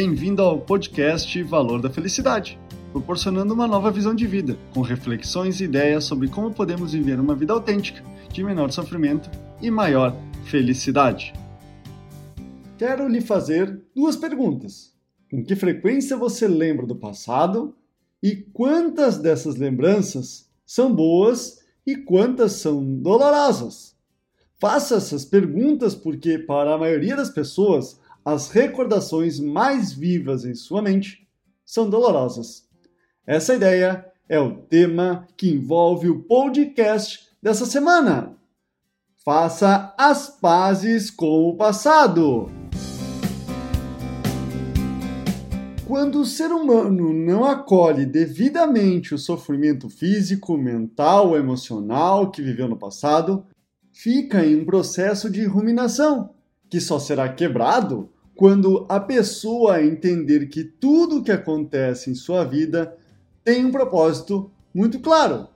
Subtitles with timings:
[0.00, 2.56] Bem-vindo ao podcast Valor da Felicidade,
[2.92, 7.34] proporcionando uma nova visão de vida, com reflexões e ideias sobre como podemos viver uma
[7.34, 8.00] vida autêntica,
[8.32, 9.28] de menor sofrimento
[9.60, 10.14] e maior
[10.44, 11.32] felicidade.
[12.78, 14.94] Quero lhe fazer duas perguntas.
[15.28, 17.74] Com que frequência você lembra do passado
[18.22, 23.96] e quantas dessas lembranças são boas e quantas são dolorosas?
[24.60, 27.98] Faça essas perguntas porque, para a maioria das pessoas,
[28.30, 31.26] as recordações mais vivas em sua mente
[31.64, 32.68] são dolorosas.
[33.26, 38.36] Essa ideia é o tema que envolve o podcast dessa semana.
[39.24, 42.50] Faça as pazes com o passado.
[45.86, 52.76] Quando o ser humano não acolhe devidamente o sofrimento físico, mental, emocional que viveu no
[52.76, 53.46] passado,
[53.90, 56.34] fica em um processo de ruminação,
[56.68, 62.44] que só será quebrado quando a pessoa entender que tudo o que acontece em sua
[62.44, 62.96] vida
[63.42, 65.48] tem um propósito muito claro,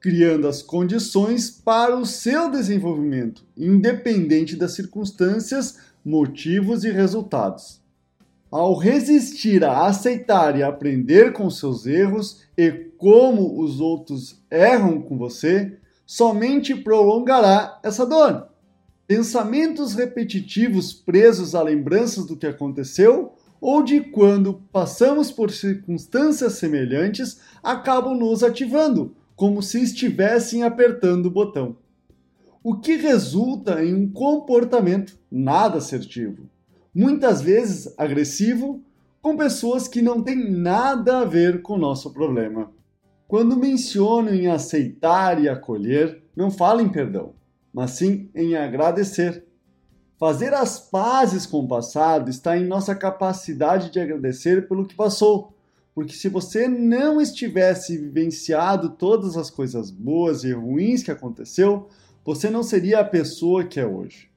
[0.00, 7.82] criando as condições para o seu desenvolvimento, independente das circunstâncias, motivos e resultados.
[8.50, 15.18] Ao resistir a aceitar e aprender com seus erros e como os outros erram com
[15.18, 15.76] você,
[16.06, 18.51] somente prolongará essa dor.
[19.14, 27.38] Pensamentos repetitivos presos a lembranças do que aconteceu ou de quando passamos por circunstâncias semelhantes
[27.62, 31.76] acabam nos ativando, como se estivessem apertando o botão.
[32.64, 36.48] O que resulta em um comportamento nada assertivo,
[36.94, 38.82] muitas vezes agressivo,
[39.20, 42.72] com pessoas que não têm nada a ver com o nosso problema.
[43.28, 47.34] Quando menciono em aceitar e acolher, não falo em perdão,
[47.72, 49.44] mas sim em agradecer.
[50.18, 55.52] Fazer as pazes com o passado está em nossa capacidade de agradecer pelo que passou,
[55.94, 61.88] porque se você não estivesse vivenciado todas as coisas boas e ruins que aconteceu,
[62.24, 64.30] você não seria a pessoa que é hoje.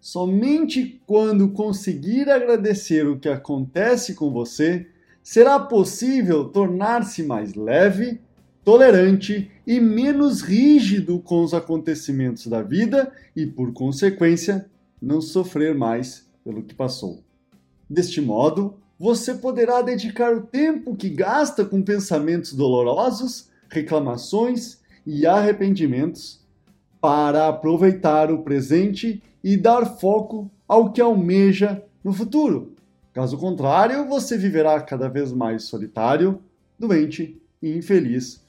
[0.00, 4.88] Somente quando conseguir agradecer o que acontece com você,
[5.22, 8.20] será possível tornar-se mais leve
[8.70, 14.70] tolerante e menos rígido com os acontecimentos da vida e, por consequência,
[15.02, 17.20] não sofrer mais pelo que passou.
[17.88, 26.38] Deste modo, você poderá dedicar o tempo que gasta com pensamentos dolorosos, reclamações e arrependimentos
[27.00, 32.76] para aproveitar o presente e dar foco ao que almeja no futuro.
[33.12, 36.40] Caso contrário, você viverá cada vez mais solitário,
[36.78, 38.48] doente e infeliz